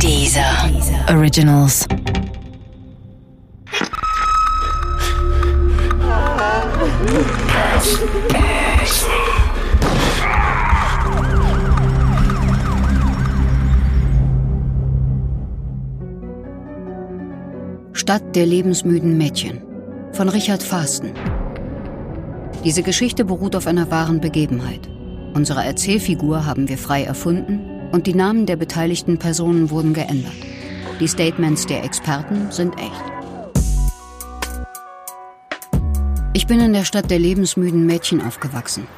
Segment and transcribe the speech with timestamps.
[0.00, 0.70] Dieser
[1.08, 1.86] Originals.
[17.92, 19.62] Stadt der lebensmüden Mädchen
[20.12, 21.12] von Richard Fasten.
[22.64, 24.88] Diese Geschichte beruht auf einer wahren Begebenheit.
[25.34, 30.34] Unsere Erzählfigur haben wir frei erfunden und die Namen der beteiligten Personen wurden geändert.
[30.98, 33.04] Die Statements der Experten sind echt.
[36.32, 38.88] Ich bin in der Stadt der lebensmüden Mädchen aufgewachsen.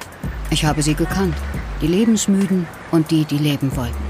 [0.49, 1.35] Ich habe sie gekannt,
[1.83, 4.03] die Lebensmüden und die, die leben wollten.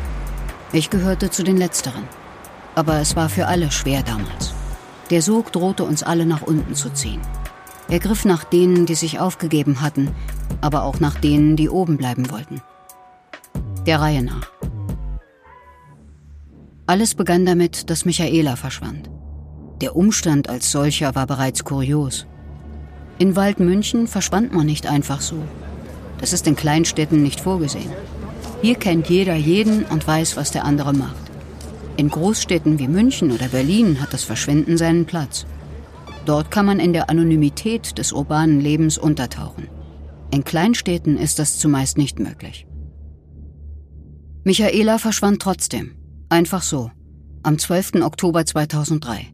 [0.73, 2.05] Ich gehörte zu den Letzteren.
[2.77, 4.55] Aber es war für alle schwer damals.
[5.11, 7.21] Der Sog drohte uns alle nach unten zu ziehen.
[7.89, 10.15] Er griff nach denen, die sich aufgegeben hatten,
[10.61, 12.63] aber auch nach denen, die oben bleiben wollten.
[13.85, 14.56] Der Reihe nach.
[16.89, 19.11] Alles begann damit, dass Michaela verschwand.
[19.81, 22.27] Der Umstand als solcher war bereits kurios.
[23.19, 25.37] In Waldmünchen verschwand man nicht einfach so.
[26.21, 27.91] Das ist in Kleinstädten nicht vorgesehen.
[28.63, 31.17] Hier kennt jeder jeden und weiß, was der andere macht.
[31.97, 35.45] In Großstädten wie München oder Berlin hat das Verschwinden seinen Platz.
[36.25, 39.69] Dort kann man in der Anonymität des urbanen Lebens untertauchen.
[40.31, 42.67] In Kleinstädten ist das zumeist nicht möglich.
[44.45, 45.97] Michaela verschwand trotzdem.
[46.29, 46.91] Einfach so.
[47.45, 48.03] Am 12.
[48.03, 49.29] Oktober 2003.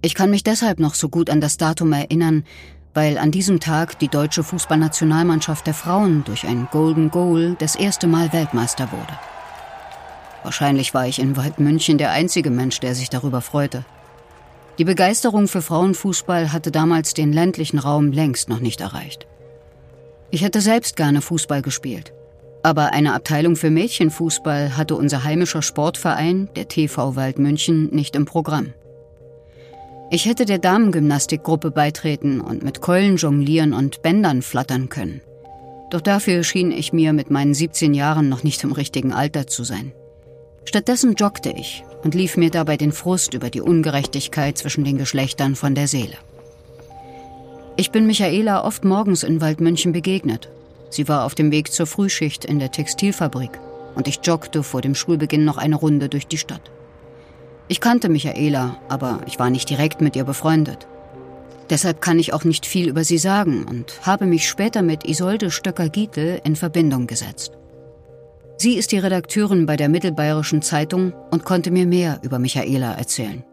[0.00, 2.44] Ich kann mich deshalb noch so gut an das Datum erinnern,
[2.94, 8.06] weil an diesem Tag die deutsche Fußballnationalmannschaft der Frauen durch ein Golden Goal das erste
[8.06, 9.12] Mal Weltmeister wurde.
[10.42, 13.84] Wahrscheinlich war ich in Waldmünchen der einzige Mensch, der sich darüber freute.
[14.78, 19.26] Die Begeisterung für Frauenfußball hatte damals den ländlichen Raum längst noch nicht erreicht.
[20.30, 22.14] Ich hätte selbst gerne Fußball gespielt.
[22.62, 28.74] Aber eine Abteilung für Mädchenfußball hatte unser heimischer Sportverein, der TV Waldmünchen, nicht im Programm.
[30.10, 35.20] Ich hätte der Damengymnastikgruppe beitreten und mit Keulen jonglieren und Bändern flattern können.
[35.90, 39.64] Doch dafür schien ich mir mit meinen 17 Jahren noch nicht im richtigen Alter zu
[39.64, 39.92] sein.
[40.64, 45.56] Stattdessen joggte ich und lief mir dabei den Frust über die Ungerechtigkeit zwischen den Geschlechtern
[45.56, 46.16] von der Seele.
[47.76, 50.50] Ich bin Michaela oft morgens in Waldmünchen begegnet.
[50.90, 53.58] Sie war auf dem Weg zur Frühschicht in der Textilfabrik
[53.94, 56.70] und ich joggte vor dem Schulbeginn noch eine Runde durch die Stadt.
[57.68, 60.88] Ich kannte Michaela, aber ich war nicht direkt mit ihr befreundet.
[61.70, 65.52] Deshalb kann ich auch nicht viel über sie sagen und habe mich später mit Isolde
[65.52, 67.52] Stöcker-Gietel in Verbindung gesetzt.
[68.56, 73.44] Sie ist die Redakteurin bei der Mittelbayerischen Zeitung und konnte mir mehr über Michaela erzählen.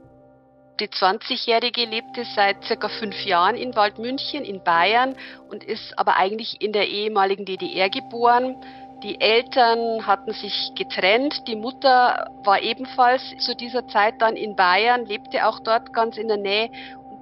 [0.79, 5.15] Die 20-Jährige lebte seit circa fünf Jahren in Waldmünchen in Bayern
[5.49, 8.55] und ist aber eigentlich in der ehemaligen DDR geboren.
[9.01, 11.47] Die Eltern hatten sich getrennt.
[11.47, 16.27] Die Mutter war ebenfalls zu dieser Zeit dann in Bayern, lebte auch dort ganz in
[16.27, 16.69] der Nähe.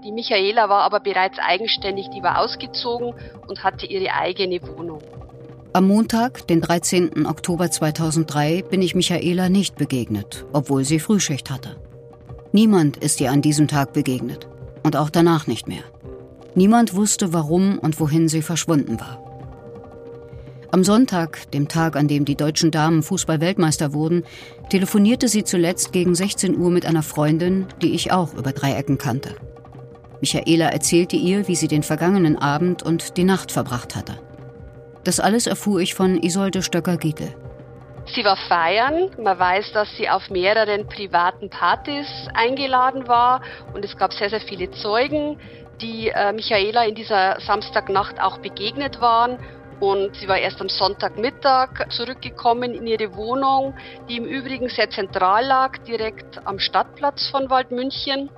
[0.04, 3.14] Die Michaela war aber bereits eigenständig, die war ausgezogen
[3.48, 5.00] und hatte ihre eigene Wohnung.
[5.72, 7.26] Am Montag, den 13.
[7.26, 11.85] Oktober 2003, bin ich Michaela nicht begegnet, obwohl sie Frühschicht hatte.
[12.56, 14.48] Niemand ist ihr an diesem Tag begegnet
[14.82, 15.84] und auch danach nicht mehr.
[16.56, 19.22] Niemand wusste, warum und wohin sie verschwunden war.
[20.72, 24.24] Am Sonntag, dem Tag, an dem die deutschen Damen Fußball-Weltmeister wurden,
[24.70, 28.98] telefonierte sie zuletzt gegen 16 Uhr mit einer Freundin, die ich auch über drei Ecken
[28.98, 29.36] kannte.
[30.22, 34.18] Michaela erzählte ihr, wie sie den vergangenen Abend und die Nacht verbracht hatte.
[35.04, 37.36] Das alles erfuhr ich von Isolde Stöcker-Gietel.
[38.14, 39.10] Sie war feiern.
[39.18, 43.42] Man weiß, dass sie auf mehreren privaten Partys eingeladen war
[43.74, 45.40] und es gab sehr, sehr viele Zeugen,
[45.82, 49.40] die äh, Michaela in dieser Samstagnacht auch begegnet waren.
[49.80, 53.76] Und sie war erst am Sonntagmittag zurückgekommen in ihre Wohnung,
[54.08, 58.30] die im Übrigen sehr zentral lag, direkt am Stadtplatz von Waldmünchen.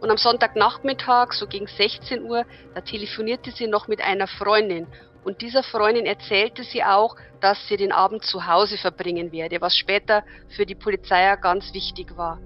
[0.00, 2.44] Und am Sonntagnachmittag, so gegen 16 Uhr,
[2.74, 4.86] da telefonierte sie noch mit einer Freundin.
[5.26, 9.76] Und dieser Freundin erzählte sie auch, dass sie den Abend zu Hause verbringen werde, was
[9.76, 10.22] später
[10.54, 12.38] für die Polizei ja ganz wichtig war.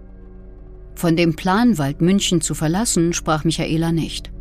[0.94, 4.32] Von dem Plan, Waldmünchen zu verlassen, sprach Michaela nicht.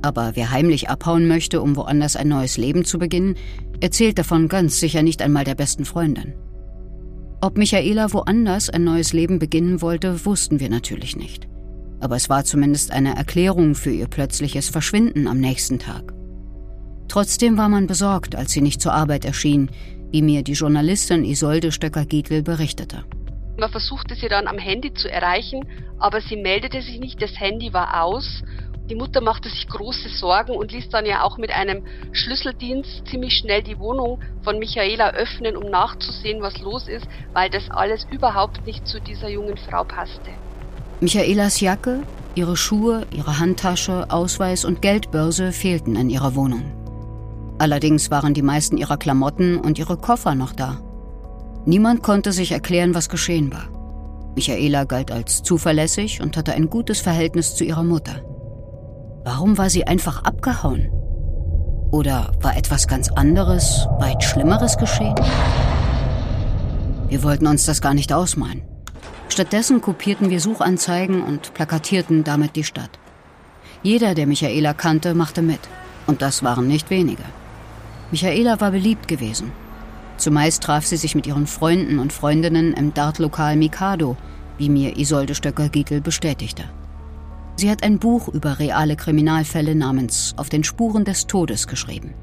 [0.00, 3.34] Aber wer heimlich abhauen möchte, um woanders ein neues Leben zu beginnen,
[3.80, 6.34] erzählt davon ganz sicher nicht einmal der besten Freundin.
[7.40, 11.48] Ob Michaela woanders ein neues Leben beginnen wollte, wussten wir natürlich nicht.
[11.98, 16.14] Aber es war zumindest eine Erklärung für ihr plötzliches Verschwinden am nächsten Tag.
[17.08, 19.70] Trotzdem war man besorgt, als sie nicht zur Arbeit erschien,
[20.10, 23.04] wie mir die Journalistin Isolde Stöcker-Gietl berichtete.
[23.58, 25.66] Man versuchte sie dann am Handy zu erreichen,
[25.98, 28.42] aber sie meldete sich nicht, das Handy war aus.
[28.90, 33.34] Die Mutter machte sich große Sorgen und ließ dann ja auch mit einem Schlüsseldienst ziemlich
[33.34, 38.66] schnell die Wohnung von Michaela öffnen, um nachzusehen, was los ist, weil das alles überhaupt
[38.66, 40.30] nicht zu dieser jungen Frau passte.
[41.00, 42.02] Michaelas Jacke,
[42.34, 46.81] ihre Schuhe, ihre Handtasche, Ausweis und Geldbörse fehlten in ihrer Wohnung.
[47.62, 50.80] Allerdings waren die meisten ihrer Klamotten und ihre Koffer noch da.
[51.64, 53.68] Niemand konnte sich erklären, was geschehen war.
[54.34, 58.20] Michaela galt als zuverlässig und hatte ein gutes Verhältnis zu ihrer Mutter.
[59.22, 60.90] Warum war sie einfach abgehauen?
[61.92, 65.14] Oder war etwas ganz anderes, weit Schlimmeres geschehen?
[67.08, 68.64] Wir wollten uns das gar nicht ausmalen.
[69.28, 72.98] Stattdessen kopierten wir Suchanzeigen und plakatierten damit die Stadt.
[73.84, 75.60] Jeder, der Michaela kannte, machte mit.
[76.08, 77.22] Und das waren nicht wenige.
[78.12, 79.52] Michaela war beliebt gewesen.
[80.18, 84.18] Zumeist traf sie sich mit ihren Freunden und Freundinnen im Dartlokal Mikado,
[84.58, 86.64] wie mir Isolde Stöcker-Gietel bestätigte.
[87.56, 92.14] Sie hat ein Buch über reale Kriminalfälle namens Auf den Spuren des Todes geschrieben.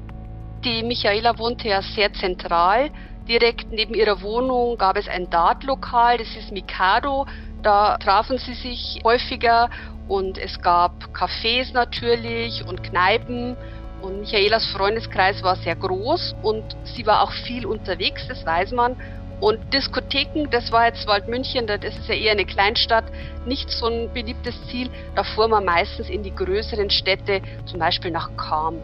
[0.64, 2.90] Die Michaela wohnte ja sehr zentral.
[3.28, 7.26] Direkt neben ihrer Wohnung gab es ein Dartlokal, das ist Mikado.
[7.62, 9.70] Da trafen sie sich häufiger
[10.06, 13.56] und es gab Cafés natürlich und Kneipen.
[14.02, 18.96] Und Michaelas Freundeskreis war sehr groß und sie war auch viel unterwegs, das weiß man.
[19.40, 23.04] Und Diskotheken, das war jetzt Waldmünchen, das ist ja eher eine Kleinstadt,
[23.46, 24.90] nicht so ein beliebtes Ziel.
[25.14, 28.76] Da fuhr man meistens in die größeren Städte, zum Beispiel nach Cham.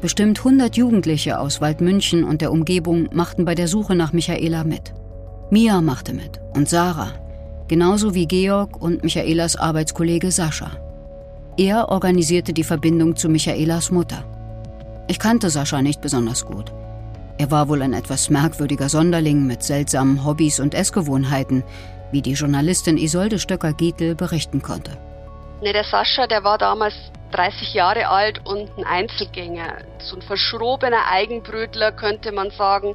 [0.00, 4.94] Bestimmt 100 Jugendliche aus Waldmünchen und der Umgebung machten bei der Suche nach Michaela mit.
[5.50, 7.14] Mia machte mit und Sarah,
[7.66, 10.87] genauso wie Georg und Michaelas Arbeitskollege Sascha.
[11.58, 14.22] Er organisierte die Verbindung zu Michaelas Mutter.
[15.08, 16.72] Ich kannte Sascha nicht besonders gut.
[17.36, 21.64] Er war wohl ein etwas merkwürdiger Sonderling mit seltsamen Hobbys und Essgewohnheiten,
[22.12, 24.92] wie die Journalistin Isolde Stöcker-Gietel berichten konnte.
[25.60, 26.94] Ne, der Sascha, der war damals
[27.32, 29.78] 30 Jahre alt und ein Einzelgänger.
[29.98, 32.94] So ein verschrobener Eigenbrötler, könnte man sagen.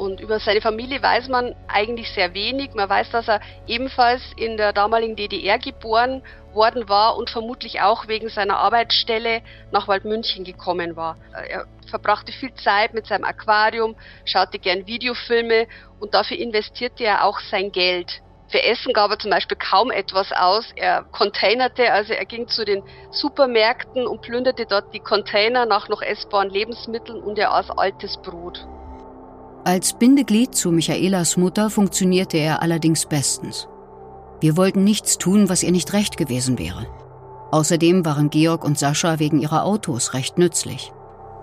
[0.00, 2.72] Und über seine Familie weiß man eigentlich sehr wenig.
[2.72, 6.22] Man weiß, dass er ebenfalls in der damaligen DDR geboren
[6.54, 9.42] worden war und vermutlich auch wegen seiner Arbeitsstelle
[9.72, 11.18] nach Waldmünchen gekommen war.
[11.50, 13.94] Er verbrachte viel Zeit mit seinem Aquarium,
[14.24, 15.66] schaute gern Videofilme
[16.00, 18.22] und dafür investierte er auch sein Geld.
[18.48, 20.64] Für Essen gab er zum Beispiel kaum etwas aus.
[20.76, 26.00] Er containerte, also er ging zu den Supermärkten und plünderte dort die Container nach noch
[26.00, 28.66] essbaren Lebensmitteln und er aß altes Brot.
[29.64, 33.68] Als Bindeglied zu Michaelas Mutter funktionierte er allerdings bestens.
[34.40, 36.86] Wir wollten nichts tun, was ihr nicht recht gewesen wäre.
[37.50, 40.92] Außerdem waren Georg und Sascha wegen ihrer Autos recht nützlich.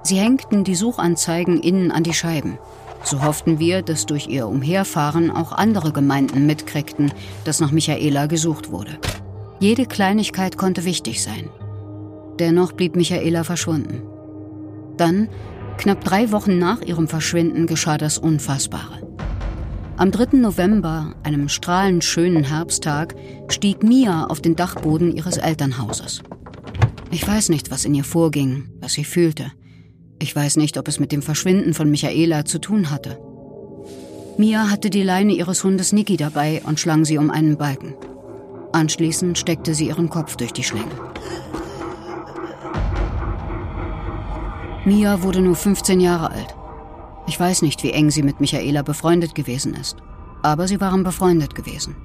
[0.02, 2.58] Sie hängten die Suchanzeigen innen an die Scheiben.
[3.04, 7.14] So hofften wir, dass durch ihr Umherfahren auch andere Gemeinden mitkriegten,
[7.44, 8.98] dass nach Michaela gesucht wurde.
[9.60, 11.50] Jede Kleinigkeit konnte wichtig sein.
[12.40, 14.02] Dennoch blieb Michaela verschwunden.
[14.98, 15.30] Dann,
[15.78, 19.08] knapp drei Wochen nach ihrem Verschwinden, geschah das Unfassbare.
[19.98, 20.38] Am 3.
[20.38, 23.16] November, einem strahlend schönen Herbsttag,
[23.48, 26.22] stieg Mia auf den Dachboden ihres Elternhauses.
[27.10, 29.52] Ich weiß nicht, was in ihr vorging, was sie fühlte.
[30.20, 33.20] Ich weiß nicht, ob es mit dem Verschwinden von Michaela zu tun hatte.
[34.38, 37.96] Mia hatte die Leine ihres Hundes Niki dabei und schlang sie um einen Balken.
[38.74, 40.92] Anschließend steckte sie ihren Kopf durch die Schlinge.
[44.88, 46.56] Mia wurde nur 15 Jahre alt.
[47.28, 49.98] Ich weiß nicht, wie eng sie mit Michaela befreundet gewesen ist,
[50.44, 51.98] aber sie waren befreundet gewesen.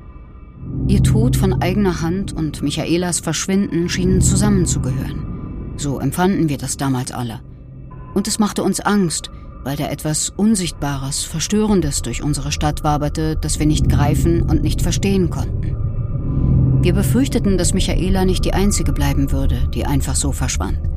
[0.88, 5.74] Ihr Tod von eigener Hand und Michaelas Verschwinden schienen zusammenzugehören.
[5.77, 7.39] So empfanden wir das damals alle.
[8.15, 9.31] Und es machte uns Angst,
[9.62, 14.82] weil da etwas Unsichtbares, Verstörendes durch unsere Stadt waberte, das wir nicht greifen und nicht
[14.82, 15.77] verstehen konnten.
[16.82, 20.92] Wir befürchteten, dass Michaela nicht die einzige bleiben würde, die einfach so verschwand.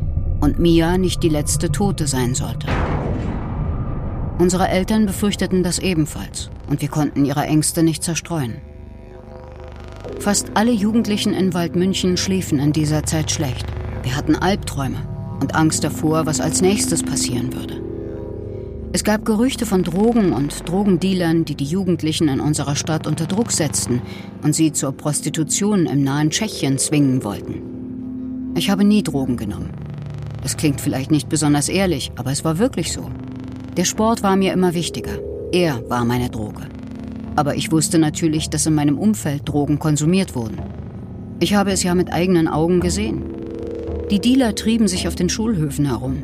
[0.45, 2.67] Und Mia nicht die letzte Tote sein sollte.
[4.37, 8.57] Unsere Eltern befürchteten das ebenfalls und wir konnten ihre Ängste nicht zerstreuen.
[10.19, 13.65] Fast alle Jugendlichen in Waldmünchen schliefen in dieser Zeit schlecht.
[14.03, 14.99] Wir hatten Albträume
[15.41, 17.81] und Angst davor, was als nächstes passieren würde.
[18.93, 23.51] Es gab Gerüchte von Drogen und Drogendealern, die die Jugendlichen in unserer Stadt unter Druck
[23.51, 23.99] setzten
[24.43, 28.53] und sie zur Prostitution im nahen Tschechien zwingen wollten.
[28.55, 29.84] Ich habe nie Drogen genommen.
[30.45, 33.09] Das klingt vielleicht nicht besonders ehrlich, aber es war wirklich so.
[33.77, 35.17] Der Sport war mir immer wichtiger.
[35.51, 36.67] Er war meine Droge.
[37.35, 40.59] Aber ich wusste natürlich, dass in meinem Umfeld Drogen konsumiert wurden.
[41.39, 43.23] Ich habe es ja mit eigenen Augen gesehen.
[44.11, 46.21] Die Dealer trieben sich auf den Schulhöfen herum.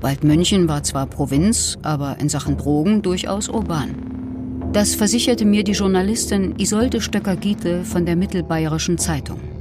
[0.00, 4.70] Waldmünchen war zwar Provinz, aber in Sachen Drogen durchaus urban.
[4.72, 9.51] Das versicherte mir die Journalistin Isolde Stöcker-Gietle von der Mittelbayerischen Zeitung.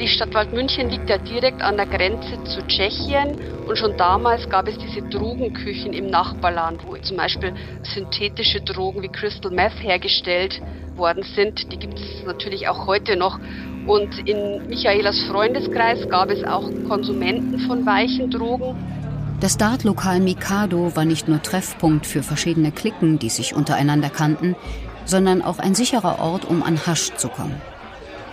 [0.00, 3.36] Die Stadt Waldmünchen liegt ja direkt an der Grenze zu Tschechien
[3.68, 9.08] und schon damals gab es diese Drogenküchen im Nachbarland, wo zum Beispiel synthetische Drogen wie
[9.08, 10.60] Crystal Meth hergestellt
[10.96, 11.70] worden sind.
[11.72, 13.38] Die gibt es natürlich auch heute noch.
[13.86, 18.74] Und in Michaelas Freundeskreis gab es auch Konsumenten von weichen Drogen.
[19.40, 24.56] Das Startlokal Mikado war nicht nur Treffpunkt für verschiedene Cliquen, die sich untereinander kannten,
[25.04, 27.60] sondern auch ein sicherer Ort, um an Hasch zu kommen.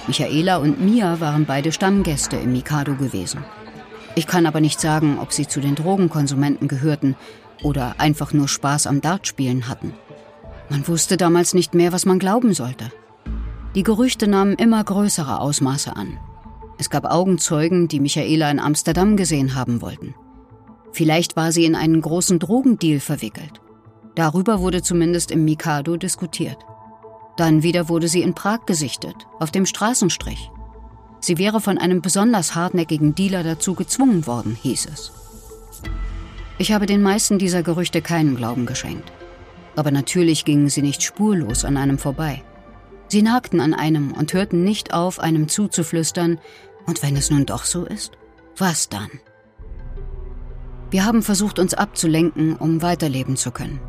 [0.08, 3.44] Michaela und Mia waren beide Stammgäste im Mikado gewesen.
[4.16, 7.16] Ich kann aber nicht sagen, ob sie zu den Drogenkonsumenten gehörten
[7.64, 9.94] oder einfach nur Spaß am Dartspielen hatten.
[10.70, 12.92] Man wusste damals nicht mehr, was man glauben sollte.
[13.76, 16.18] Die Gerüchte nahmen immer größere Ausmaße an.
[16.78, 20.16] Es gab Augenzeugen, die Michaela in Amsterdam gesehen haben wollten.
[20.92, 23.62] Vielleicht war sie in einen großen Drogendeal verwickelt.
[24.16, 26.58] Darüber wurde zumindest im Mikado diskutiert.
[27.38, 30.52] Dann wieder wurde sie in Prag gesichtet, auf dem Straßenstrich.
[31.20, 35.12] Sie wäre von einem besonders hartnäckigen Dealer dazu gezwungen worden, hieß es.
[36.58, 39.12] Ich habe den meisten dieser Gerüchte keinen Glauben geschenkt.
[39.76, 42.44] Aber natürlich gingen sie nicht spurlos an einem vorbei.
[43.08, 46.40] Sie nagten an einem und hörten nicht auf, einem zuzuflüstern,
[46.86, 48.14] und wenn es nun doch so ist,
[48.58, 49.10] was dann?
[50.90, 53.80] Wir haben versucht, uns abzulenken, um weiterleben zu können.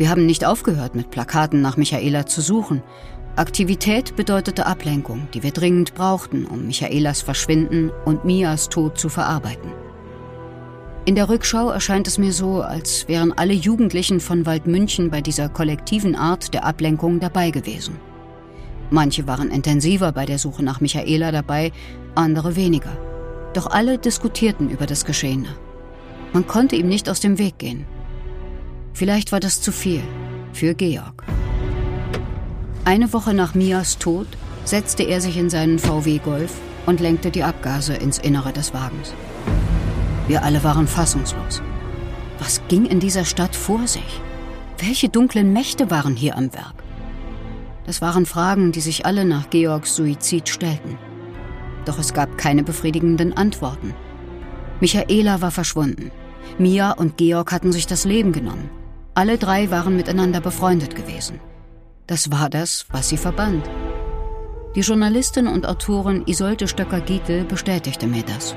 [0.00, 2.82] Wir haben nicht aufgehört, mit Plakaten nach Michaela zu suchen.
[3.36, 9.70] Aktivität bedeutete Ablenkung, die wir dringend brauchten, um Michaelas Verschwinden und Mias Tod zu verarbeiten.
[11.04, 15.50] In der Rückschau erscheint es mir so, als wären alle Jugendlichen von Waldmünchen bei dieser
[15.50, 17.96] kollektiven Art der Ablenkung dabei gewesen.
[18.88, 21.72] Manche waren intensiver bei der Suche nach Michaela dabei,
[22.14, 22.96] andere weniger.
[23.52, 25.54] Doch alle diskutierten über das Geschehene.
[26.32, 27.84] Man konnte ihm nicht aus dem Weg gehen.
[28.92, 30.02] Vielleicht war das zu viel
[30.52, 31.24] für Georg.
[32.84, 34.26] Eine Woche nach Mias Tod
[34.64, 36.52] setzte er sich in seinen VW Golf
[36.86, 39.14] und lenkte die Abgase ins Innere des Wagens.
[40.28, 41.62] Wir alle waren fassungslos.
[42.38, 44.20] Was ging in dieser Stadt vor sich?
[44.78, 46.74] Welche dunklen Mächte waren hier am Werk?
[47.86, 50.98] Das waren Fragen, die sich alle nach Georgs Suizid stellten.
[51.84, 53.94] Doch es gab keine befriedigenden Antworten.
[54.80, 56.10] Michaela war verschwunden.
[56.58, 58.70] Mia und Georg hatten sich das Leben genommen.
[59.14, 61.40] Alle drei waren miteinander befreundet gewesen.
[62.06, 63.68] Das war das, was sie verband.
[64.76, 68.54] Die Journalistin und Autorin Isolde Stöcker-Gietel bestätigte mir das.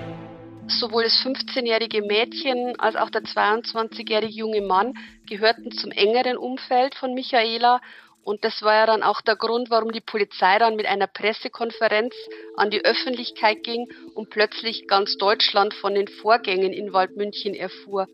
[0.67, 4.93] Sowohl das 15-jährige Mädchen als auch der 22-jährige junge Mann
[5.27, 7.81] gehörten zum engeren Umfeld von Michaela
[8.23, 12.15] und das war ja dann auch der Grund, warum die Polizei dann mit einer Pressekonferenz
[12.55, 18.07] an die Öffentlichkeit ging und plötzlich ganz Deutschland von den Vorgängen in Waldmünchen erfuhr.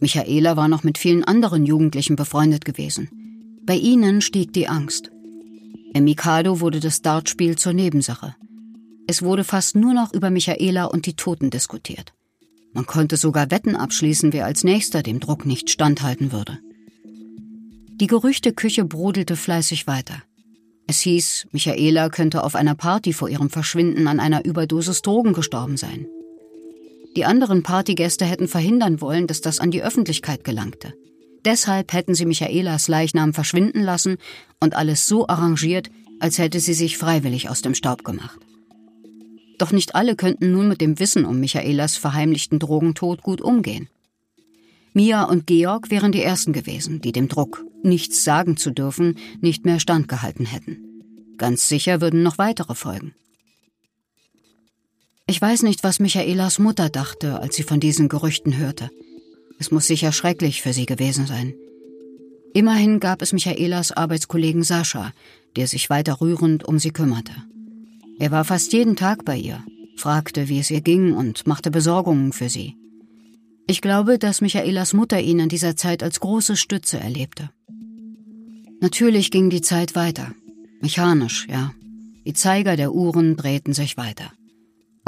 [0.00, 3.08] Michaela war noch mit vielen anderen Jugendlichen befreundet gewesen.
[3.64, 5.10] Bei ihnen stieg die Angst.
[5.92, 8.34] Im Mikado wurde das Dartspiel zur Nebensache.
[9.06, 12.14] Es wurde fast nur noch über Michaela und die Toten diskutiert.
[12.72, 16.58] Man konnte sogar Wetten abschließen, wer als nächster dem Druck nicht standhalten würde.
[18.00, 20.22] Die Gerüchteküche brodelte fleißig weiter.
[20.86, 25.76] Es hieß, Michaela könnte auf einer Party vor ihrem Verschwinden an einer Überdosis Drogen gestorben
[25.76, 26.06] sein.
[27.16, 30.94] Die anderen Partygäste hätten verhindern wollen, dass das an die Öffentlichkeit gelangte.
[31.44, 34.18] Deshalb hätten sie Michaelas Leichnam verschwinden lassen
[34.60, 35.90] und alles so arrangiert,
[36.20, 38.38] als hätte sie sich freiwillig aus dem Staub gemacht.
[39.58, 43.88] Doch nicht alle könnten nun mit dem Wissen um Michaelas verheimlichten Drogentod gut umgehen.
[44.92, 49.64] Mia und Georg wären die Ersten gewesen, die dem Druck, nichts sagen zu dürfen, nicht
[49.64, 50.78] mehr standgehalten hätten.
[51.38, 53.14] Ganz sicher würden noch weitere folgen.
[55.30, 58.90] Ich weiß nicht, was Michaelas Mutter dachte, als sie von diesen Gerüchten hörte.
[59.60, 61.54] Es muss sicher schrecklich für sie gewesen sein.
[62.52, 65.12] Immerhin gab es Michaelas Arbeitskollegen Sascha,
[65.54, 67.30] der sich weiter rührend um sie kümmerte.
[68.18, 69.62] Er war fast jeden Tag bei ihr,
[69.96, 72.74] fragte, wie es ihr ging und machte Besorgungen für sie.
[73.68, 77.50] Ich glaube, dass Michaelas Mutter ihn in dieser Zeit als große Stütze erlebte.
[78.80, 80.34] Natürlich ging die Zeit weiter.
[80.80, 81.72] Mechanisch, ja.
[82.26, 84.32] Die Zeiger der Uhren drehten sich weiter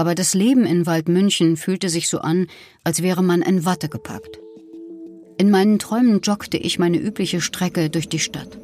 [0.03, 2.49] aber das Leben in Waldmünchen fühlte sich so an,
[2.83, 4.41] als wäre man in Watte gepackt.
[5.39, 8.59] In meinen Träumen joggte ich meine übliche Strecke durch die Stadt,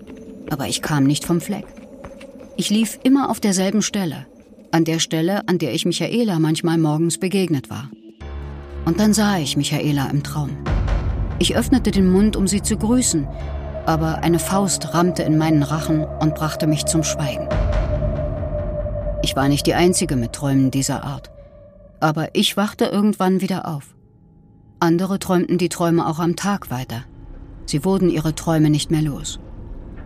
[0.50, 1.64] aber ich kam nicht vom Fleck.
[2.56, 4.26] Ich lief immer auf derselben Stelle,
[4.72, 7.88] an der Stelle, an der ich Michaela manchmal morgens begegnet war.
[8.84, 10.50] Und dann sah ich Michaela im Traum.
[11.38, 13.28] Ich öffnete den Mund, um sie zu grüßen,
[13.86, 17.48] aber eine Faust rammte in meinen Rachen und brachte mich zum Schweigen.
[19.28, 21.30] Ich war nicht die Einzige mit Träumen dieser Art.
[22.00, 23.94] Aber ich wachte irgendwann wieder auf.
[24.80, 27.04] Andere träumten die Träume auch am Tag weiter.
[27.66, 29.38] Sie wurden ihre Träume nicht mehr los.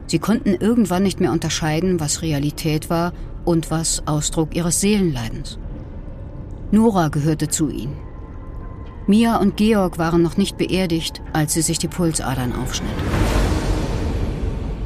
[0.09, 3.13] Sie konnten irgendwann nicht mehr unterscheiden, was Realität war
[3.45, 5.57] und was Ausdruck ihres Seelenleidens.
[6.73, 7.97] Nora gehörte zu ihnen.
[9.07, 12.91] Mia und Georg waren noch nicht beerdigt, als sie sich die Pulsadern aufschnitt.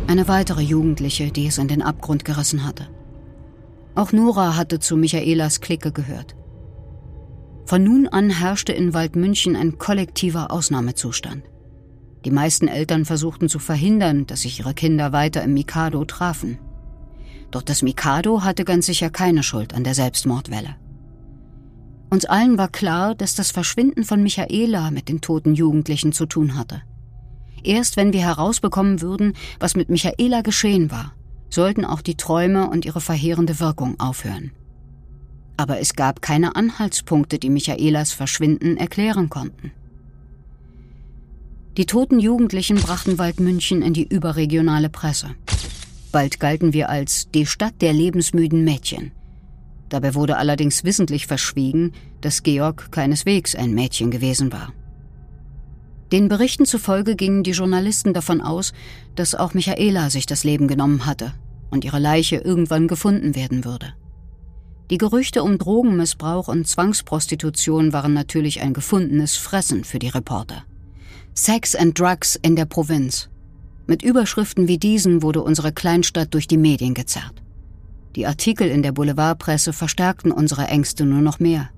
[0.08, 2.88] Eine weitere Jugendliche, die es in den Abgrund gerissen hatte.
[3.96, 6.36] Auch Nora hatte zu Michaelas Clique gehört.
[7.64, 11.44] Von nun an herrschte in Waldmünchen ein kollektiver Ausnahmezustand.
[12.26, 16.58] Die meisten Eltern versuchten zu verhindern, dass sich ihre Kinder weiter im Mikado trafen.
[17.50, 20.76] Doch das Mikado hatte ganz sicher keine Schuld an der Selbstmordwelle.
[22.10, 26.54] Uns allen war klar, dass das Verschwinden von Michaela mit den toten Jugendlichen zu tun
[26.54, 26.82] hatte.
[27.64, 31.14] Erst wenn wir herausbekommen würden, was mit Michaela geschehen war,
[31.50, 34.52] sollten auch die Träume und ihre verheerende Wirkung aufhören.
[35.56, 39.72] Aber es gab keine Anhaltspunkte, die Michaelas Verschwinden erklären konnten.
[41.76, 45.34] Die toten Jugendlichen brachten Waldmünchen in die überregionale Presse.
[46.12, 49.12] Bald galten wir als die Stadt der lebensmüden Mädchen.
[49.88, 54.72] Dabei wurde allerdings wissentlich verschwiegen, dass Georg keineswegs ein Mädchen gewesen war.
[56.12, 58.72] Den Berichten zufolge gingen die Journalisten davon aus,
[59.16, 61.32] dass auch Michaela sich das Leben genommen hatte
[61.70, 63.94] und ihre Leiche irgendwann gefunden werden würde.
[64.90, 70.64] Die Gerüchte um Drogenmissbrauch und Zwangsprostitution waren natürlich ein gefundenes Fressen für die Reporter.
[71.34, 73.28] Sex and Drugs in der Provinz.
[73.88, 77.42] Mit Überschriften wie diesen wurde unsere Kleinstadt durch die Medien gezerrt.
[78.14, 81.68] Die Artikel in der Boulevardpresse verstärkten unsere Ängste nur noch mehr.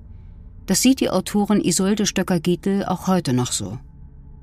[0.67, 3.79] Das sieht die Autorin Isolde Stöcker-Gietel auch heute noch so.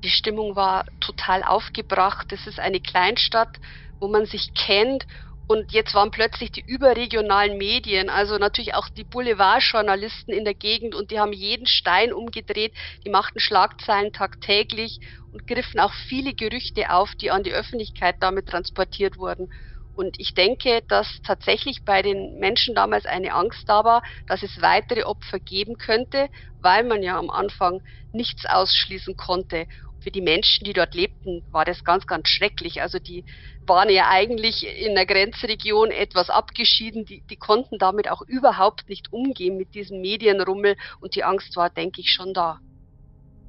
[0.03, 2.31] Die Stimmung war total aufgebracht.
[2.31, 3.57] Es ist eine Kleinstadt,
[3.99, 5.05] wo man sich kennt.
[5.47, 10.93] Und jetzt waren plötzlich die überregionalen Medien, also natürlich auch die Boulevardjournalisten in der Gegend
[10.93, 12.75] und die haben jeden Stein umgedreht,
[13.05, 14.99] die machten Schlagzeilen tagtäglich
[15.31, 19.47] und griffen auch viele Gerüchte auf, die an die Öffentlichkeit damit transportiert wurden.
[19.93, 24.61] Und ich denke, dass tatsächlich bei den Menschen damals eine Angst da war, dass es
[24.61, 26.27] weitere Opfer geben könnte,
[26.59, 29.65] weil man ja am Anfang nichts ausschließen konnte
[29.99, 32.81] für die Menschen, die dort lebten, war das ganz, ganz schrecklich.
[32.81, 33.25] Also die
[33.65, 37.05] waren ja eigentlich in der Grenzregion etwas abgeschieden.
[37.05, 41.69] Die, die konnten damit auch überhaupt nicht umgehen mit diesem Medienrummel und die Angst war,
[41.69, 42.59] denke ich, schon da.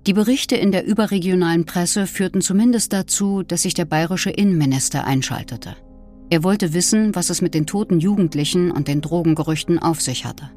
[0.06, 5.76] Die Berichte in der überregionalen Presse führten zumindest dazu, dass sich der bayerische Innenminister einschaltete.
[6.30, 10.50] Er wollte wissen, was es mit den toten Jugendlichen und den Drogengerüchten auf sich hatte.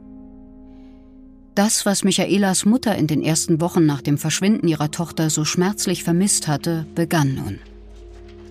[1.53, 6.05] Das, was Michaelas Mutter in den ersten Wochen nach dem Verschwinden ihrer Tochter so schmerzlich
[6.05, 7.59] vermisst hatte, begann nun.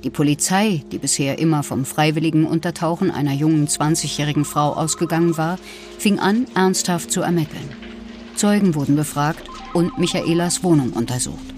[0.05, 5.59] Die Polizei, die bisher immer vom freiwilligen Untertauchen einer jungen 20-jährigen Frau ausgegangen war,
[5.99, 7.71] fing an, ernsthaft zu ermitteln.
[8.37, 11.55] Zeugen wurden befragt und Michaelas Wohnung untersucht.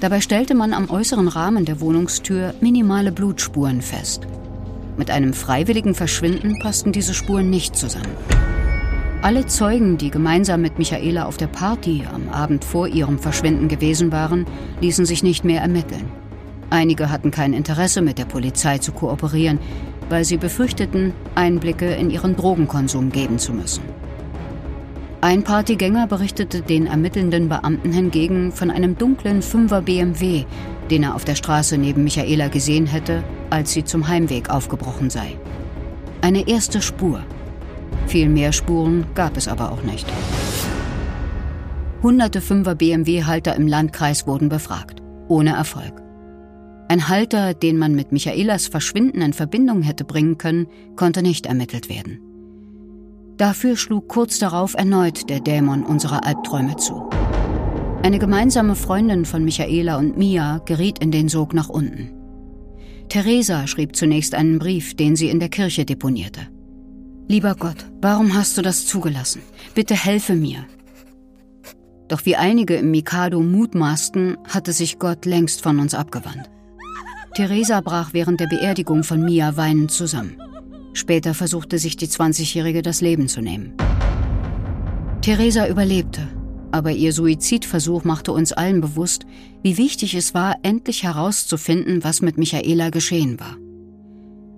[0.00, 4.22] Dabei stellte man am äußeren Rahmen der Wohnungstür minimale Blutspuren fest.
[4.96, 8.16] Mit einem freiwilligen Verschwinden passten diese Spuren nicht zusammen.
[9.22, 14.10] Alle Zeugen, die gemeinsam mit Michaela auf der Party am Abend vor ihrem Verschwinden gewesen
[14.10, 14.46] waren,
[14.80, 16.10] ließen sich nicht mehr ermitteln.
[16.70, 19.60] Einige hatten kein Interesse, mit der Polizei zu kooperieren,
[20.08, 23.84] weil sie befürchteten, Einblicke in ihren Drogenkonsum geben zu müssen.
[25.20, 30.46] Ein Partygänger berichtete den ermittelnden Beamten hingegen von einem dunklen Fünfer BMW,
[30.90, 35.36] den er auf der Straße neben Michaela gesehen hätte, als sie zum Heimweg aufgebrochen sei.
[36.22, 37.22] Eine erste Spur–
[38.06, 40.06] viel mehr Spuren gab es aber auch nicht.
[42.02, 46.02] Hunderte Fünfer BMW-Halter im Landkreis wurden befragt, ohne Erfolg.
[46.88, 51.88] Ein Halter, den man mit Michaelas Verschwinden in Verbindung hätte bringen können, konnte nicht ermittelt
[51.88, 52.20] werden.
[53.36, 57.08] Dafür schlug kurz darauf erneut der Dämon unserer Albträume zu.
[58.02, 62.10] Eine gemeinsame Freundin von Michaela und Mia geriet in den Sog nach unten.
[63.08, 66.48] Theresa schrieb zunächst einen Brief, den sie in der Kirche deponierte.
[67.28, 69.42] Lieber Gott, warum hast du das zugelassen?
[69.74, 70.66] Bitte helfe mir.
[72.08, 76.50] Doch wie einige im Mikado mutmaßten, hatte sich Gott längst von uns abgewandt.
[77.34, 80.36] Theresa brach während der Beerdigung von Mia weinend zusammen.
[80.92, 83.72] Später versuchte sich die 20-Jährige das Leben zu nehmen.
[85.22, 86.28] Theresa überlebte,
[86.70, 89.24] aber ihr Suizidversuch machte uns allen bewusst,
[89.62, 93.56] wie wichtig es war, endlich herauszufinden, was mit Michaela geschehen war.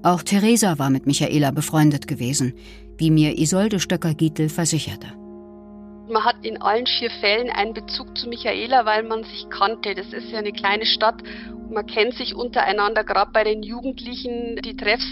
[0.05, 2.53] Auch Theresa war mit Michaela befreundet gewesen,
[2.99, 5.07] wie mir Isolde Stöcker-Gietel versicherte.
[6.11, 9.95] Man hat in allen vier Fällen einen Bezug zu Michaela, weil man sich kannte.
[9.95, 11.23] Das ist ja eine kleine Stadt
[11.71, 14.57] man kennt sich untereinander, gerade bei den Jugendlichen.
[14.65, 15.07] Die Treffs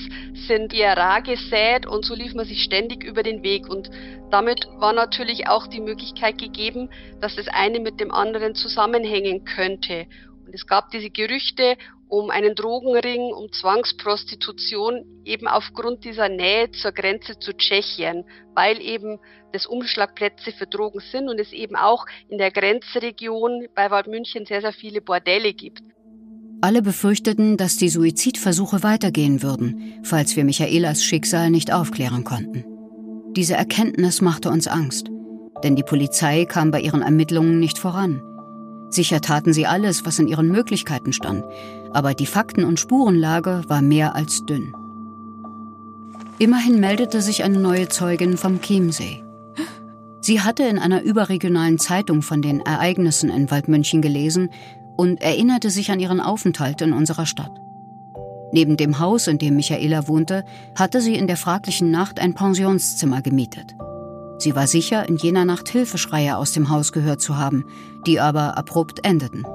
[0.46, 3.68] sind eher rar gesät und so lief man sich ständig über den Weg.
[3.68, 3.90] Und
[4.30, 6.88] damit war natürlich auch die Möglichkeit gegeben,
[7.20, 10.06] dass das eine mit dem anderen zusammenhängen könnte.
[10.52, 16.92] Und es gab diese Gerüchte um einen Drogenring, um Zwangsprostitution, eben aufgrund dieser Nähe zur
[16.92, 19.18] Grenze zu Tschechien, weil eben
[19.54, 24.60] das Umschlagplätze für Drogen sind und es eben auch in der Grenzregion bei Waldmünchen sehr,
[24.60, 25.80] sehr viele Bordelle gibt.
[26.60, 32.66] Alle befürchteten, dass die Suizidversuche weitergehen würden, falls wir Michaelas Schicksal nicht aufklären konnten.
[33.34, 35.06] Diese Erkenntnis machte uns Angst,
[35.64, 38.20] denn die Polizei kam bei ihren Ermittlungen nicht voran.
[38.92, 41.44] Sicher taten sie alles, was in ihren Möglichkeiten stand,
[41.92, 44.76] aber die Fakten- und Spurenlage war mehr als dünn.
[46.38, 49.24] Immerhin meldete sich eine neue Zeugin vom Chiemsee.
[50.20, 54.50] Sie hatte in einer überregionalen Zeitung von den Ereignissen in Waldmünchen gelesen
[54.96, 57.52] und erinnerte sich an ihren Aufenthalt in unserer Stadt.
[58.52, 60.44] Neben dem Haus, in dem Michaela wohnte,
[60.76, 63.74] hatte sie in der fraglichen Nacht ein Pensionszimmer gemietet.
[64.38, 67.64] Sie war sicher, in jener Nacht Hilfeschreie aus dem Haus gehört zu haben,
[68.06, 69.46] die aber abrupt endeten.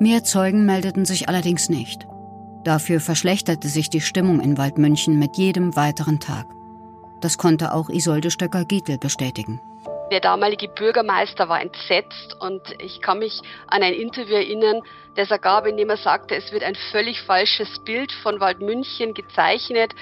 [0.00, 2.06] Mehr Zeugen meldeten sich allerdings nicht.
[2.64, 6.46] Dafür verschlechterte sich die Stimmung in Waldmünchen mit jedem weiteren Tag.
[7.20, 9.60] Das konnte auch Isolde Stöcker-Gietel bestätigen.
[10.10, 14.82] Der damalige Bürgermeister war entsetzt und ich kann mich an ein Interview erinnern,
[15.16, 19.14] das er gab, in dem er sagte, es wird ein völlig falsches Bild von Waldmünchen
[19.14, 19.94] gezeichnet.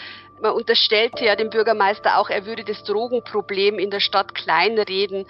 [0.43, 5.25] Man unterstellte ja dem Bürgermeister auch, er würde das Drogenproblem in der Stadt kleinreden,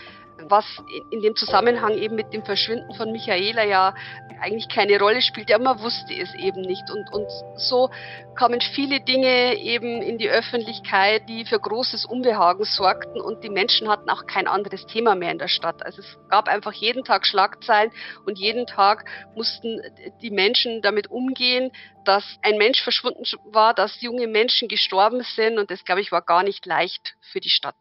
[0.49, 0.65] was
[1.11, 3.95] in dem Zusammenhang eben mit dem Verschwinden von Michaela ja
[4.41, 6.83] eigentlich keine Rolle spielt, ja, man wusste es eben nicht.
[6.91, 7.91] Und, und so
[8.35, 13.89] kamen viele Dinge eben in die Öffentlichkeit, die für großes Unbehagen sorgten und die Menschen
[13.89, 15.85] hatten auch kein anderes Thema mehr in der Stadt.
[15.85, 17.91] Also es gab einfach jeden Tag Schlagzeilen
[18.27, 19.81] und jeden Tag mussten
[20.23, 21.71] die Menschen damit umgehen,
[22.05, 26.23] dass ein Mensch verschwunden war, dass junge Menschen gestorben sind und das, glaube ich, war
[26.23, 27.77] gar nicht leicht für die Stadt.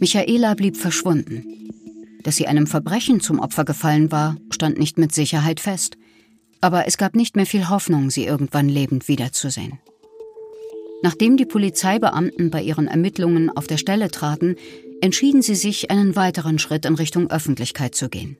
[0.00, 1.70] Michaela blieb verschwunden.
[2.24, 5.98] Dass sie einem Verbrechen zum Opfer gefallen war, stand nicht mit Sicherheit fest.
[6.64, 9.80] Aber es gab nicht mehr viel Hoffnung, sie irgendwann lebend wiederzusehen.
[11.02, 14.56] Nachdem die Polizeibeamten bei ihren Ermittlungen auf der Stelle traten,
[15.02, 18.38] entschieden sie sich, einen weiteren Schritt in Richtung Öffentlichkeit zu gehen.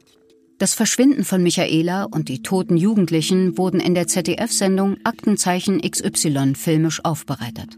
[0.57, 7.05] Das Verschwinden von Michaela und die toten Jugendlichen wurden in der ZDF-Sendung Aktenzeichen XY filmisch
[7.05, 7.77] aufbereitet.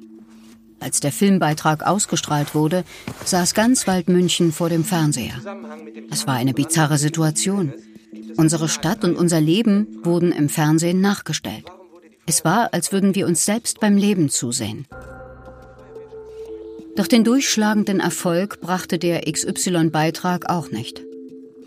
[0.78, 2.84] Als der Filmbeitrag ausgestrahlt wurde,
[3.24, 5.42] saß ganz Waldmünchen vor dem Fernseher.
[6.12, 7.72] Es war eine bizarre Situation.
[8.36, 11.66] Unsere Stadt und unser Leben wurden im Fernsehen nachgestellt.
[12.26, 14.86] Es war, als würden wir uns selbst beim Leben zusehen.
[16.96, 21.02] Doch den durchschlagenden Erfolg brachte der XY-Beitrag auch nicht.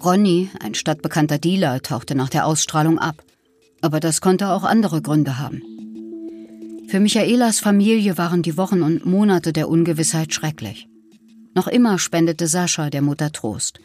[0.03, 3.23] Ronny, ein stadtbekannter Dealer, tauchte nach der Ausstrahlung ab.
[3.81, 5.61] Aber das konnte auch andere Gründe haben.
[6.87, 10.87] Für Michaelas Familie waren die Wochen und Monate der Ungewissheit schrecklich.
[11.53, 13.79] Noch immer spendete Sascha der Mutter Trost.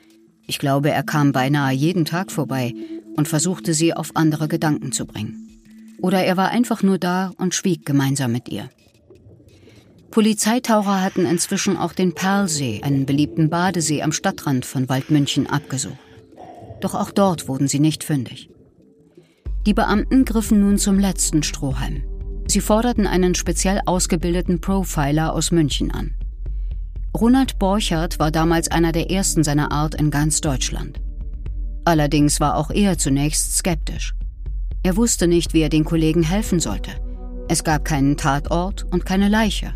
[0.47, 2.75] Ich glaube, er kam beinahe jeden Tag vorbei
[3.17, 5.49] und versuchte sie auf andere Gedanken zu bringen.
[6.01, 8.69] Oder er war einfach nur da und schwieg gemeinsam mit ihr.
[10.11, 15.99] Polizeitaucher hatten inzwischen auch den Perlsee, einen beliebten Badesee am Stadtrand von Waldmünchen, abgesucht.
[16.81, 18.49] Doch auch dort wurden sie nicht fündig.
[19.67, 22.05] Die Beamten griffen nun zum letzten Strohhalm.
[22.47, 26.15] Sie forderten einen speziell ausgebildeten Profiler aus München an.
[27.16, 31.00] Ronald Borchardt war damals einer der ersten seiner Art in ganz Deutschland.
[31.85, 34.14] Allerdings war auch er zunächst skeptisch.
[34.83, 36.90] Er wusste nicht, wie er den Kollegen helfen sollte.
[37.48, 39.74] Es gab keinen Tatort und keine Leiche.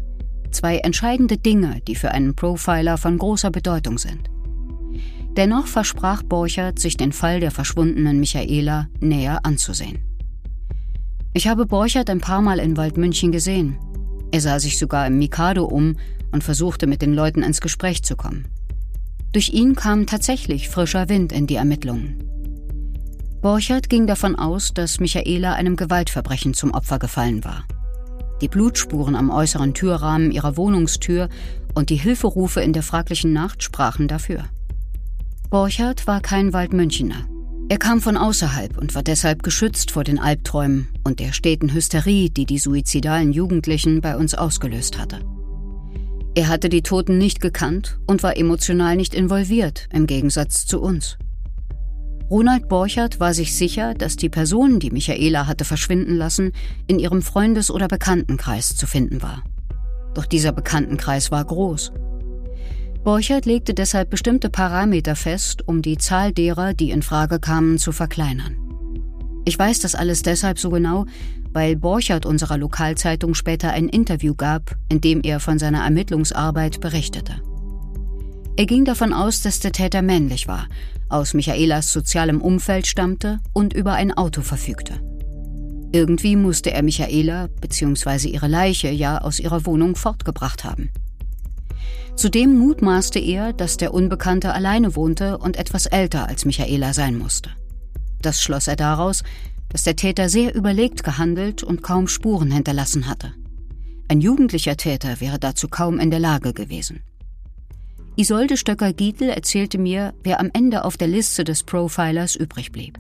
[0.50, 4.28] Zwei entscheidende Dinge, die für einen Profiler von großer Bedeutung sind.
[5.36, 10.00] Dennoch versprach Borchert, sich den Fall der verschwundenen Michaela näher anzusehen.
[11.34, 13.78] Ich habe Borchert ein paar Mal in Waldmünchen gesehen.
[14.32, 15.96] Er sah sich sogar im Mikado um
[16.32, 18.46] und versuchte mit den Leuten ins Gespräch zu kommen.
[19.32, 22.24] Durch ihn kam tatsächlich frischer Wind in die Ermittlungen.
[23.40, 27.64] Borchert ging davon aus, dass Michaela einem Gewaltverbrechen zum Opfer gefallen war.
[28.40, 31.28] Die Blutspuren am äußeren Türrahmen ihrer Wohnungstür
[31.74, 34.44] und die Hilferufe in der fraglichen Nacht sprachen dafür.
[35.50, 37.26] Borchert war kein Waldmünchener.
[37.68, 42.30] Er kam von außerhalb und war deshalb geschützt vor den Albträumen und der steten Hysterie,
[42.30, 45.20] die die suizidalen Jugendlichen bei uns ausgelöst hatte.
[46.38, 51.18] Er hatte die Toten nicht gekannt und war emotional nicht involviert, im Gegensatz zu uns.
[52.30, 56.52] Ronald Borchert war sich sicher, dass die Person, die Michaela hatte verschwinden lassen,
[56.86, 59.42] in ihrem Freundes- oder Bekanntenkreis zu finden war.
[60.14, 61.90] Doch dieser Bekanntenkreis war groß
[63.02, 67.90] Borchert legte deshalb bestimmte Parameter fest, um die Zahl derer, die in Frage kamen, zu
[67.90, 68.56] verkleinern.
[69.44, 71.06] Ich weiß das alles deshalb so genau,
[71.52, 77.42] weil Borchert unserer Lokalzeitung später ein Interview gab, in dem er von seiner Ermittlungsarbeit berichtete.
[78.56, 80.66] Er ging davon aus, dass der Täter männlich war,
[81.08, 85.00] aus Michaelas sozialem Umfeld stammte und über ein Auto verfügte.
[85.92, 88.28] Irgendwie musste er Michaela bzw.
[88.28, 90.90] ihre Leiche ja aus ihrer Wohnung fortgebracht haben.
[92.14, 97.50] Zudem mutmaßte er, dass der Unbekannte alleine wohnte und etwas älter als Michaela sein musste.
[98.20, 99.22] Das schloss er daraus,
[99.68, 103.34] dass der Täter sehr überlegt gehandelt und kaum Spuren hinterlassen hatte.
[104.08, 107.02] Ein jugendlicher Täter wäre dazu kaum in der Lage gewesen.
[108.16, 112.98] Isolde Stöcker-Giedel erzählte mir, wer am Ende auf der Liste des Profilers übrig blieb.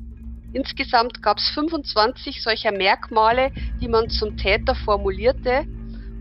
[0.52, 3.50] Insgesamt gab es 25 solcher Merkmale,
[3.80, 5.66] die man zum Täter formulierte,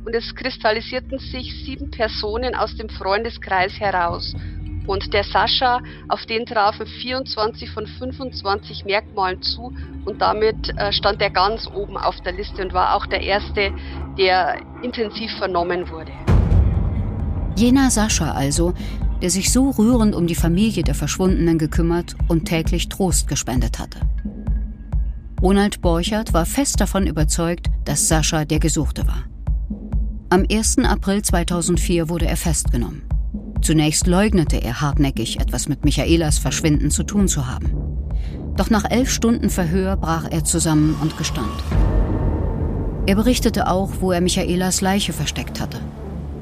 [0.06, 4.34] und es kristallisierten sich sieben Personen aus dem Freundeskreis heraus.
[4.88, 9.74] Und der Sascha, auf den trafen 24 von 25 Merkmalen zu
[10.06, 13.74] und damit äh, stand er ganz oben auf der Liste und war auch der Erste,
[14.18, 16.12] der intensiv vernommen wurde.
[17.58, 18.74] Jener Sascha also,
[19.22, 24.00] der sich so rührend um die Familie der Verschwundenen gekümmert und täglich Trost gespendet hatte.
[25.42, 29.24] Ronald Borchert war fest davon überzeugt, dass Sascha der Gesuchte war.
[30.30, 30.80] Am 1.
[30.80, 33.07] April 2004 wurde er festgenommen.
[33.62, 37.72] Zunächst leugnete er hartnäckig, etwas mit Michaelas Verschwinden zu tun zu haben.
[38.56, 41.64] Doch nach elf Stunden Verhör brach er zusammen und gestand.
[43.06, 45.80] Er berichtete auch, wo er Michaelas Leiche versteckt hatte.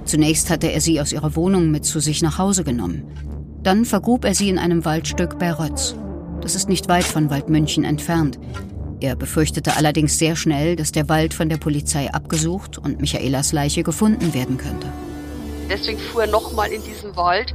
[0.06, 3.04] Zunächst hatte er sie aus ihrer Wohnung mit zu sich nach Hause genommen.
[3.64, 5.96] Dann vergrub er sie in einem Waldstück bei Rötz.
[6.42, 8.40] Das ist nicht weit von Waldmünchen entfernt.
[9.00, 13.84] Er befürchtete allerdings sehr schnell, dass der Wald von der Polizei abgesucht und Michaelas Leiche
[13.84, 14.88] gefunden werden könnte.
[15.70, 17.54] Deswegen fuhr er nochmal in diesen Wald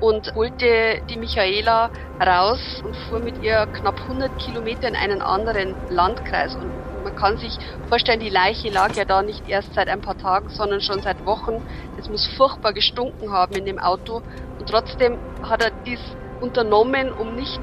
[0.00, 1.90] und holte die Michaela
[2.24, 6.54] raus und fuhr mit ihr knapp 100 Kilometer in einen anderen Landkreis.
[6.54, 6.70] Und
[7.04, 7.56] man kann sich
[7.88, 11.24] vorstellen, die Leiche lag ja da nicht erst seit ein paar Tagen, sondern schon seit
[11.26, 11.62] Wochen.
[11.98, 14.22] Es muss furchtbar gestunken haben in dem Auto.
[14.58, 16.00] Und trotzdem hat er dies
[16.40, 17.60] unternommen, um nicht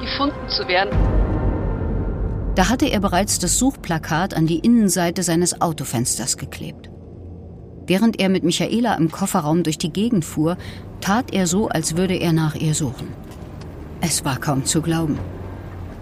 [0.00, 0.90] gefunden zu werden.
[2.54, 6.90] Da hatte er bereits das Suchplakat an die Innenseite seines Autofensters geklebt.
[7.88, 10.58] Während er mit Michaela im Kofferraum durch die Gegend fuhr,
[11.00, 13.08] tat er so, als würde er nach ihr suchen.
[14.02, 15.18] Es war kaum zu glauben.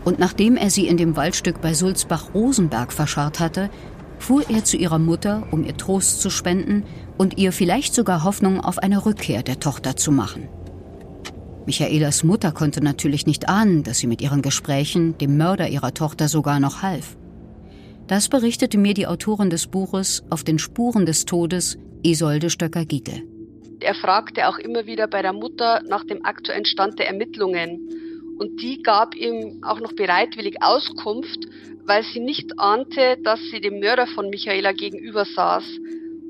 [0.04, 3.70] Und nachdem er sie in dem Waldstück bei Sulzbach-Rosenberg verscharrt hatte,
[4.18, 6.82] fuhr er zu ihrer Mutter, um ihr Trost zu spenden
[7.16, 10.48] und ihr vielleicht sogar Hoffnung auf eine Rückkehr der Tochter zu machen.
[11.66, 16.28] Michaelas Mutter konnte natürlich nicht ahnen, dass sie mit ihren Gesprächen dem Mörder ihrer Tochter
[16.28, 17.16] sogar noch half.
[18.08, 23.24] Das berichtete mir die Autorin des Buches Auf den Spuren des Todes, Isolde Stöcker-Giegel.
[23.80, 28.36] Er fragte auch immer wieder bei der Mutter nach dem aktuellen Stand der Ermittlungen.
[28.38, 31.48] Und die gab ihm auch noch bereitwillig Auskunft,
[31.84, 35.64] weil sie nicht ahnte, dass sie dem Mörder von Michaela gegenüber saß.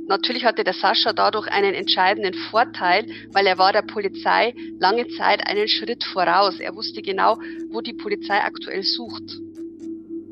[0.08, 5.46] Natürlich hatte der Sascha dadurch einen entscheidenden Vorteil, weil er war der Polizei lange Zeit
[5.46, 6.58] einen Schritt voraus.
[6.58, 7.36] Er wusste genau,
[7.68, 9.45] wo die Polizei aktuell sucht.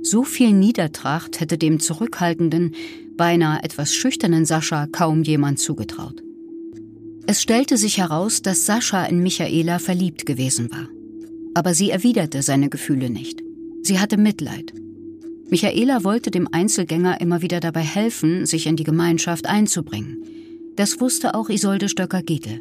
[0.05, 2.77] So viel Niedertracht hätte dem zurückhaltenden,
[3.17, 6.23] beinahe etwas schüchternen Sascha kaum jemand zugetraut.
[7.27, 10.89] Es stellte sich heraus, dass Sascha in Michaela verliebt gewesen war.
[11.55, 13.43] Aber sie erwiderte seine Gefühle nicht.
[13.83, 14.73] Sie hatte Mitleid
[15.51, 20.25] Michaela wollte dem Einzelgänger immer wieder dabei helfen, sich in die Gemeinschaft einzubringen.
[20.75, 22.61] Das wusste auch Isolde Stöcker-Giedel.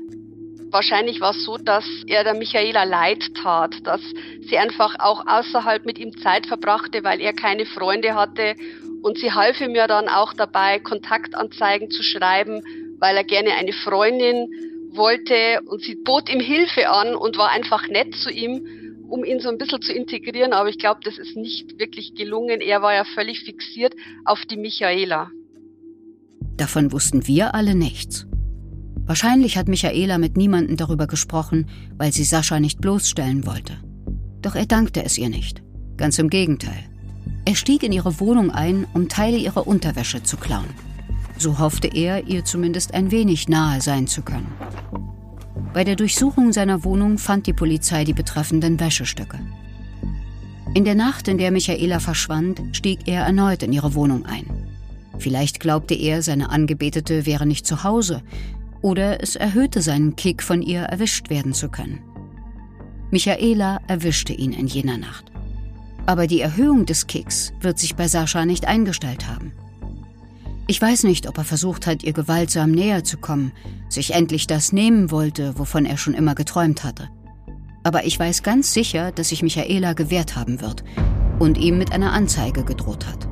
[0.73, 4.01] Wahrscheinlich war es so, dass er der Michaela leid tat, dass
[4.49, 8.55] sie einfach auch außerhalb mit ihm Zeit verbrachte, weil er keine Freunde hatte.
[9.03, 12.63] Und sie half ihm ja dann auch dabei, Kontaktanzeigen zu schreiben,
[12.97, 14.49] weil er gerne eine Freundin
[14.93, 15.62] wollte.
[15.67, 18.65] Und sie bot ihm Hilfe an und war einfach nett zu ihm
[19.09, 22.62] um ihn so ein bisschen zu integrieren, aber ich glaube, das ist nicht wirklich gelungen.
[22.62, 23.93] Er war ja völlig fixiert
[24.25, 25.29] auf die Michaela.
[26.57, 28.25] Davon wussten wir alle nichts.
[29.05, 33.73] Wahrscheinlich hat Michaela mit niemandem darüber gesprochen, weil sie Sascha nicht bloßstellen wollte.
[34.41, 35.61] Doch er dankte es ihr nicht.
[35.97, 36.83] Ganz im Gegenteil.
[37.45, 40.69] Er stieg in ihre Wohnung ein, um Teile ihrer Unterwäsche zu klauen.
[41.37, 44.47] So hoffte er, ihr zumindest ein wenig nahe sein zu können.
[45.73, 49.39] Bei der Durchsuchung seiner Wohnung fand die Polizei die betreffenden Wäschestücke.
[50.73, 54.45] In der Nacht, in der Michaela verschwand, stieg er erneut in ihre Wohnung ein.
[55.19, 58.23] Vielleicht glaubte er, seine Angebetete wäre nicht zu Hause,
[58.83, 62.03] oder es erhöhte seinen Kick, von ihr erwischt werden zu können.
[63.09, 65.31] Michaela erwischte ihn in jener Nacht.
[66.05, 69.53] Aber die Erhöhung des Kicks wird sich bei Sascha nicht eingestellt haben.
[70.67, 73.51] Ich weiß nicht, ob er versucht hat, ihr gewaltsam näher zu kommen,
[73.89, 77.09] sich endlich das nehmen wollte, wovon er schon immer geträumt hatte.
[77.83, 80.83] Aber ich weiß ganz sicher, dass sich Michaela gewehrt haben wird
[81.39, 83.27] und ihm mit einer Anzeige gedroht hat.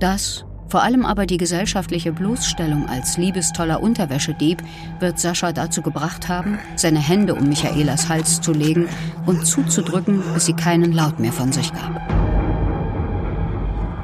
[0.00, 4.62] Das, vor allem aber die gesellschaftliche Bloßstellung als liebestoller Unterwäschedieb,
[5.00, 8.88] wird Sascha dazu gebracht haben, seine Hände um Michaelas Hals zu legen
[9.26, 12.00] und zuzudrücken, bis sie keinen Laut mehr von sich gab.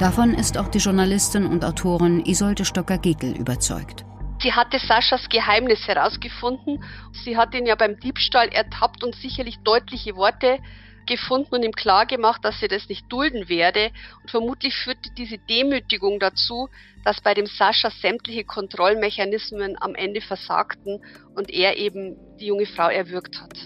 [0.00, 4.04] Davon ist auch die Journalistin und Autorin Isolde Stocker-Gegel überzeugt.
[4.42, 6.84] Sie hatte Saschas Geheimnis herausgefunden.
[7.24, 10.58] Sie hat ihn ja beim Diebstahl ertappt und sicherlich deutliche Worte
[11.06, 13.90] gefunden und ihm klargemacht, dass sie das nicht dulden werde.
[14.22, 16.68] Und vermutlich führte diese Demütigung dazu,
[17.04, 21.00] dass bei dem Sascha sämtliche Kontrollmechanismen am Ende versagten
[21.34, 23.56] und er eben die junge Frau erwürgt hat.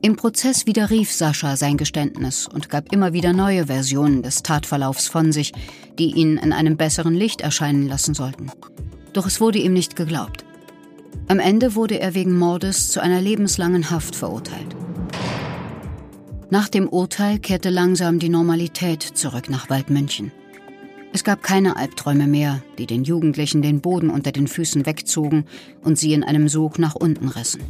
[0.00, 5.32] Im Prozess widerrief Sascha sein Geständnis und gab immer wieder neue Versionen des Tatverlaufs von
[5.32, 5.52] sich,
[5.98, 8.52] die ihn in einem besseren Licht erscheinen lassen sollten.
[9.12, 10.44] Doch es wurde ihm nicht geglaubt.
[11.26, 14.76] Am Ende wurde er wegen Mordes zu einer lebenslangen Haft verurteilt.
[16.50, 20.32] Nach dem Urteil kehrte langsam die Normalität zurück nach Waldmünchen.
[21.12, 25.44] Es gab keine Albträume mehr, die den Jugendlichen den Boden unter den Füßen wegzogen
[25.82, 27.60] und sie in einem Sog nach unten rissen.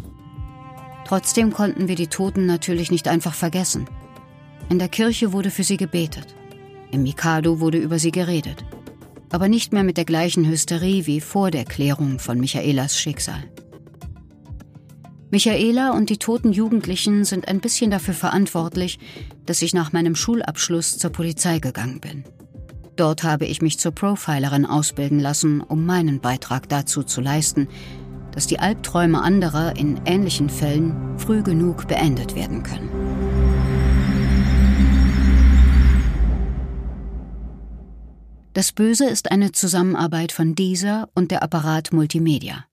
[1.05, 3.89] Trotzdem konnten wir die Toten natürlich nicht einfach vergessen.
[4.69, 6.37] In der Kirche wurde für sie gebetet.
[6.93, 8.65] Im Mikado wurde über sie geredet.
[9.31, 13.43] Aber nicht mehr mit der gleichen Hysterie wie vor der Klärung von Michaelas Schicksal.
[15.31, 18.99] Michaela und die toten Jugendlichen sind ein bisschen dafür verantwortlich,
[19.45, 22.25] dass ich nach meinem Schulabschluss zur Polizei gegangen bin.
[22.97, 27.69] Dort habe ich mich zur Profilerin ausbilden lassen, um meinen Beitrag dazu zu leisten,
[28.33, 32.89] dass die Albträume anderer in ähnlichen Fällen früh genug beendet werden können.
[38.55, 42.68] Das Böse ist eine Zusammenarbeit von dieser und der Apparat Multimedia.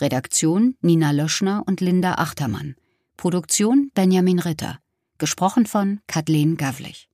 [0.00, 2.76] Redaktion Nina Löschner und Linda Achtermann.
[3.16, 4.78] Produktion Benjamin Ritter.
[5.18, 7.08] Gesprochen von Kathleen Gavlich.